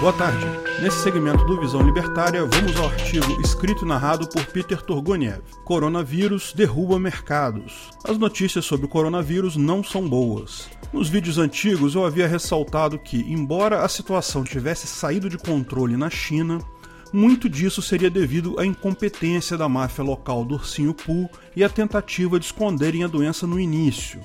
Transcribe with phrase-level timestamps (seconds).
[0.00, 0.46] Boa tarde.
[0.80, 5.42] Nesse segmento do Visão Libertária, vamos ao artigo escrito e narrado por Peter Turgoniev.
[5.62, 7.90] Coronavírus derruba mercados.
[8.02, 10.70] As notícias sobre o coronavírus não são boas.
[10.90, 16.08] Nos vídeos antigos eu havia ressaltado que, embora a situação tivesse saído de controle na
[16.08, 16.60] China,
[17.12, 22.40] muito disso seria devido à incompetência da máfia local do Ursinho Poo e à tentativa
[22.40, 24.18] de esconderem a doença no início.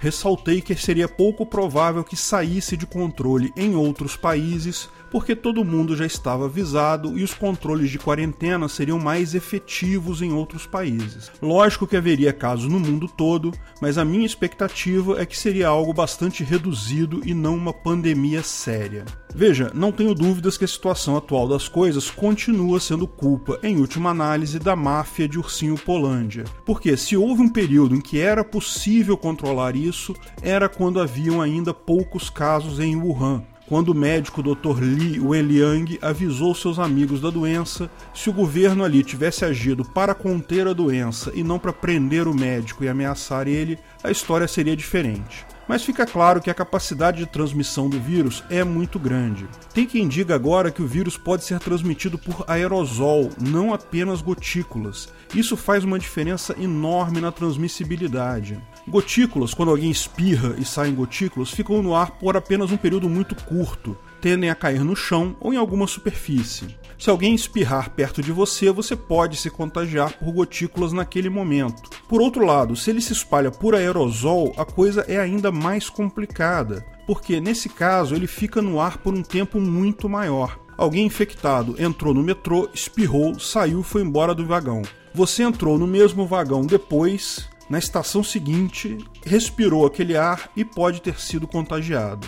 [0.00, 5.96] Ressaltei que seria pouco provável que saísse de controle em outros países porque todo mundo
[5.96, 11.30] já estava avisado e os controles de quarentena seriam mais efetivos em outros países.
[11.40, 15.94] Lógico que haveria casos no mundo todo, mas a minha expectativa é que seria algo
[15.94, 19.04] bastante reduzido e não uma pandemia séria.
[19.32, 24.10] Veja, não tenho dúvidas que a situação atual das coisas continua sendo culpa, em última
[24.10, 26.44] análise, da máfia de Ursinho Polândia.
[26.64, 31.72] Porque se houve um período em que era possível controlar isso, era quando haviam ainda
[31.72, 34.82] poucos casos em Wuhan, quando o médico Dr.
[34.82, 40.66] Li Wenliang avisou seus amigos da doença, se o governo ali tivesse agido para conter
[40.66, 45.46] a doença e não para prender o médico e ameaçar ele, a história seria diferente.
[45.66, 49.48] Mas fica claro que a capacidade de transmissão do vírus é muito grande.
[49.72, 55.08] Tem quem diga agora que o vírus pode ser transmitido por aerosol, não apenas gotículas.
[55.34, 58.60] Isso faz uma diferença enorme na transmissibilidade.
[58.86, 63.34] Gotículas, quando alguém espirra e saem gotículas, ficam no ar por apenas um período muito
[63.34, 66.78] curto, tendem a cair no chão ou em alguma superfície.
[66.98, 71.90] Se alguém espirrar perto de você, você pode se contagiar por gotículas naquele momento.
[72.08, 76.86] Por outro lado, se ele se espalha por aerosol, a coisa é ainda mais complicada,
[77.06, 80.58] porque nesse caso ele fica no ar por um tempo muito maior.
[80.78, 84.80] Alguém infectado entrou no metrô, espirrou, saiu e foi embora do vagão.
[85.12, 91.20] Você entrou no mesmo vagão depois, na estação seguinte, respirou aquele ar e pode ter
[91.20, 92.26] sido contagiado.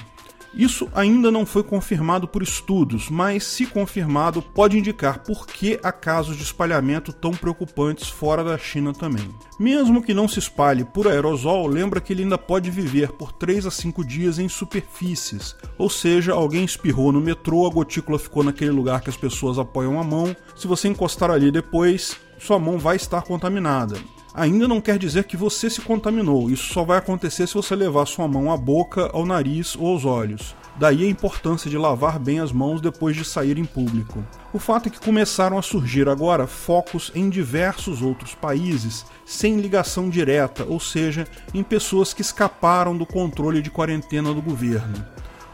[0.56, 5.92] Isso ainda não foi confirmado por estudos, mas, se confirmado, pode indicar por que há
[5.92, 9.28] casos de espalhamento tão preocupantes fora da China também.
[9.60, 13.66] Mesmo que não se espalhe por aerosol, lembra que ele ainda pode viver por 3
[13.66, 18.70] a 5 dias em superfícies, ou seja, alguém espirrou no metrô, a gotícula ficou naquele
[18.70, 20.34] lugar que as pessoas apoiam a mão.
[20.56, 23.98] Se você encostar ali depois, sua mão vai estar contaminada
[24.36, 26.50] ainda não quer dizer que você se contaminou.
[26.50, 30.04] Isso só vai acontecer se você levar sua mão à boca, ao nariz ou aos
[30.04, 30.54] olhos.
[30.78, 34.22] Daí a importância de lavar bem as mãos depois de sair em público.
[34.52, 40.10] O fato é que começaram a surgir agora focos em diversos outros países sem ligação
[40.10, 45.02] direta, ou seja, em pessoas que escaparam do controle de quarentena do governo.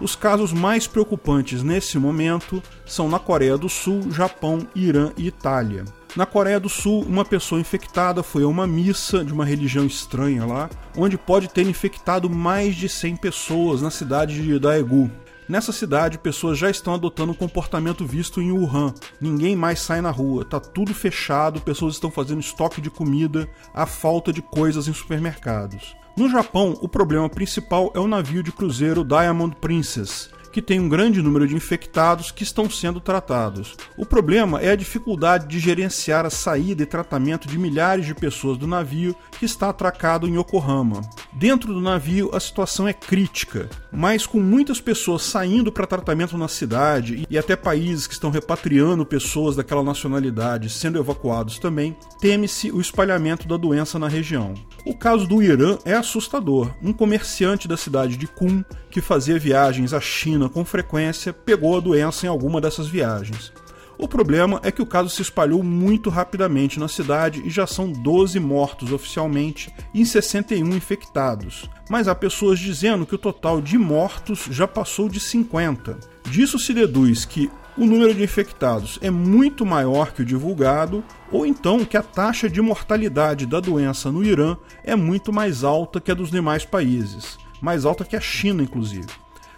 [0.00, 5.84] Os casos mais preocupantes nesse momento são na Coreia do Sul, Japão, Irã e Itália.
[6.14, 10.44] Na Coreia do Sul, uma pessoa infectada foi a uma missa de uma religião estranha
[10.44, 15.10] lá, onde pode ter infectado mais de 100 pessoas na cidade de Daegu.
[15.48, 18.92] Nessa cidade, pessoas já estão adotando o comportamento visto em Wuhan.
[19.18, 23.86] Ninguém mais sai na rua, tá tudo fechado, pessoas estão fazendo estoque de comida, há
[23.86, 25.96] falta de coisas em supermercados.
[26.14, 30.88] No Japão, o problema principal é o navio de cruzeiro Diamond Princess, que tem um
[30.88, 33.74] grande número de infectados que estão sendo tratados.
[33.96, 38.58] O problema é a dificuldade de gerenciar a saída e tratamento de milhares de pessoas
[38.58, 41.00] do navio que está atracado em Yokohama.
[41.32, 46.48] Dentro do navio, a situação é crítica, mas com muitas pessoas saindo para tratamento na
[46.48, 52.80] cidade e até países que estão repatriando pessoas daquela nacionalidade sendo evacuados também, teme-se o
[52.80, 54.54] espalhamento da doença na região.
[54.84, 56.74] O caso do Irã é assustador.
[56.82, 61.80] Um comerciante da cidade de Qum, que fazia viagens à China com frequência, pegou a
[61.80, 63.52] doença em alguma dessas viagens.
[63.98, 67.92] O problema é que o caso se espalhou muito rapidamente na cidade e já são
[67.92, 71.70] 12 mortos oficialmente e 61 infectados.
[71.88, 75.98] Mas há pessoas dizendo que o total de mortos já passou de 50.
[76.28, 81.46] Disso se deduz que o número de infectados é muito maior que o divulgado, ou
[81.46, 86.10] então que a taxa de mortalidade da doença no Irã é muito mais alta que
[86.10, 89.06] a dos demais países, mais alta que a China, inclusive.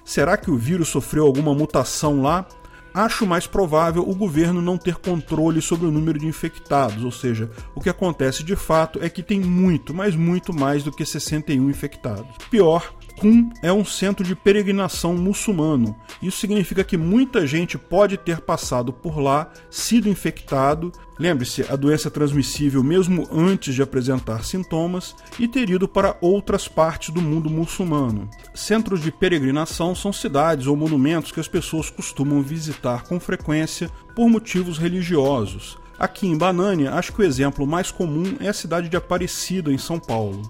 [0.04, 2.46] Será que o vírus sofreu alguma mutação lá?
[2.92, 7.50] Acho mais provável o governo não ter controle sobre o número de infectados, ou seja,
[7.74, 11.68] o que acontece de fato é que tem muito, mas muito mais do que 61
[11.68, 12.36] infectados.
[12.48, 15.96] Pior, Qum é um centro de peregrinação muçulmano.
[16.20, 20.92] Isso significa que muita gente pode ter passado por lá, sido infectado.
[21.18, 26.66] Lembre-se, a doença é transmissível mesmo antes de apresentar sintomas e ter ido para outras
[26.66, 28.28] partes do mundo muçulmano.
[28.54, 34.28] Centros de peregrinação são cidades ou monumentos que as pessoas costumam visitar com frequência por
[34.28, 35.78] motivos religiosos.
[35.96, 39.78] Aqui em Banânia, acho que o exemplo mais comum é a cidade de Aparecida, em
[39.78, 40.42] São Paulo.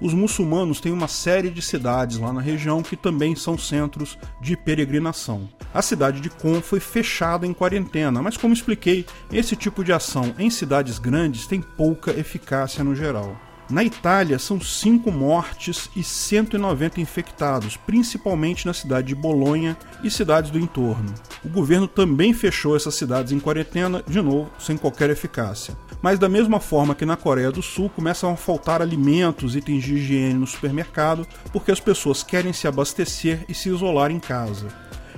[0.00, 4.56] Os muçulmanos têm uma série de cidades lá na região que também são centros de
[4.56, 5.48] peregrinação.
[5.72, 10.34] A cidade de Qom foi fechada em quarentena, mas como expliquei, esse tipo de ação
[10.38, 13.36] em cidades grandes tem pouca eficácia no geral.
[13.70, 20.50] Na Itália, são 5 mortes e 190 infectados, principalmente na cidade de Bolonha e cidades
[20.50, 21.14] do entorno.
[21.44, 25.76] O governo também fechou essas cidades em quarentena, de novo, sem qualquer eficácia.
[26.02, 29.94] Mas, da mesma forma que na Coreia do Sul, começam a faltar alimentos, itens de
[29.94, 34.68] higiene no supermercado, porque as pessoas querem se abastecer e se isolar em casa.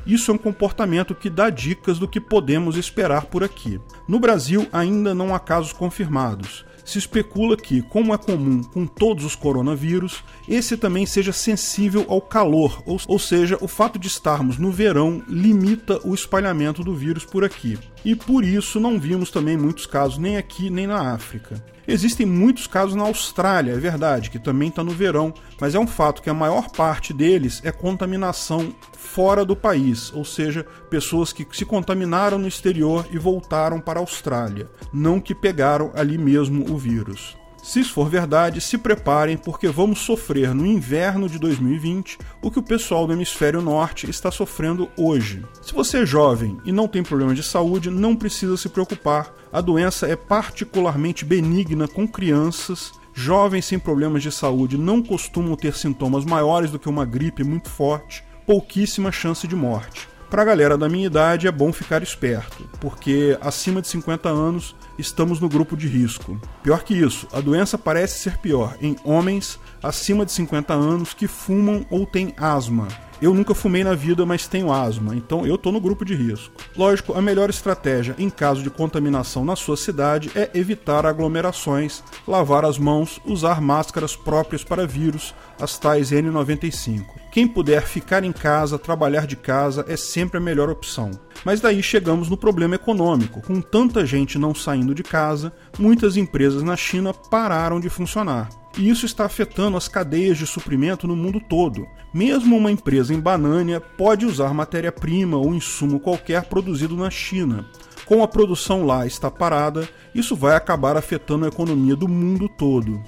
[0.05, 3.81] Isso é um comportamento que dá dicas do que podemos esperar por aqui.
[4.09, 9.25] No Brasil, ainda não há casos confirmados se especula que, como é comum com todos
[9.25, 14.59] os coronavírus, esse também seja sensível ao calor, ou, ou, seja, o fato de estarmos
[14.59, 17.79] no verão limita o espalhamento do vírus por aqui.
[18.05, 21.63] E por isso não vimos também muitos casos nem aqui nem na África.
[21.87, 25.87] Existem muitos casos na Austrália, é verdade, que também está no verão, mas é um
[25.87, 31.47] fato que a maior parte deles é contaminação fora do país, ou seja, pessoas que
[31.53, 36.79] se contaminaram no exterior e voltaram para a Austrália, não que pegaram ali mesmo o
[36.79, 37.37] vírus.
[37.63, 42.59] Se isso for verdade, se preparem porque vamos sofrer no inverno de 2020 o que
[42.59, 45.47] o pessoal do hemisfério norte está sofrendo hoje.
[45.63, 49.33] Se você é jovem e não tem problema de saúde, não precisa se preocupar.
[49.53, 52.91] A doença é particularmente benigna com crianças.
[53.15, 57.71] Jovens sem problemas de saúde não costumam ter sintomas maiores do que uma gripe muito
[57.71, 60.12] forte, pouquíssima chance de morte.
[60.33, 64.75] Para a galera da minha idade é bom ficar esperto, porque acima de 50 anos
[64.99, 66.41] estamos no grupo de risco.
[66.63, 71.29] Pior que isso, a doença parece ser pior em homens acima de 50 anos que
[71.29, 72.89] fumam ou têm asma.
[73.23, 76.53] Eu nunca fumei na vida, mas tenho asma, então eu estou no grupo de risco.
[76.77, 82.65] Lógico, a melhor estratégia em caso de contaminação na sua cidade é evitar aglomerações, lavar
[82.65, 87.05] as mãos, usar máscaras próprias para vírus, as tais N95.
[87.31, 91.13] Quem puder ficar em casa, trabalhar de casa, é sempre a melhor opção.
[91.45, 93.43] Mas daí chegamos no problema econômico.
[93.43, 98.49] Com tanta gente não saindo de casa, muitas empresas na China pararam de funcionar
[98.79, 101.87] e isso está afetando as cadeias de suprimento no mundo todo.
[102.13, 107.67] Mesmo uma empresa em Banânia pode usar matéria-prima ou insumo qualquer produzido na China.
[108.05, 113.03] Com a produção lá está parada, isso vai acabar afetando a economia do mundo todo.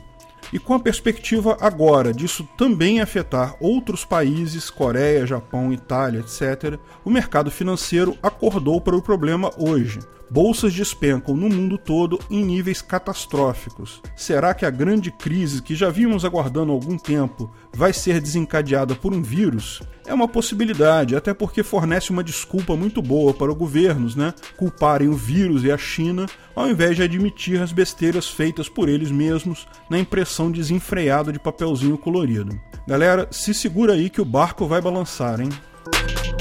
[0.52, 7.10] E com a perspectiva agora disso também afetar outros países, Coreia, Japão, Itália, etc., o
[7.10, 10.00] mercado financeiro acordou para o problema hoje.
[10.30, 14.02] Bolsas despencam no mundo todo em níveis catastróficos.
[14.16, 18.94] Será que a grande crise que já vimos aguardando há algum tempo vai ser desencadeada
[18.94, 19.82] por um vírus?
[20.06, 24.34] É uma possibilidade, até porque fornece uma desculpa muito boa para os governos, né?
[24.56, 29.10] Culparem o vírus e a China, ao invés de admitir as besteiras feitas por eles
[29.10, 32.58] mesmos na impressão desenfreada de papelzinho colorido.
[32.86, 35.48] Galera, se segura aí que o barco vai balançar, hein?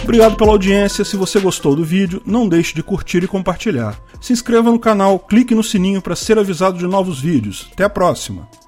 [0.04, 1.06] Obrigado pela audiência.
[1.06, 3.98] Se você gostou do vídeo, não deixe de curtir e compartilhar.
[4.20, 7.70] Se inscreva no canal, clique no sininho para ser avisado de novos vídeos.
[7.72, 8.50] Até a próxima!